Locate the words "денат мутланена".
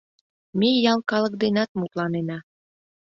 1.41-2.37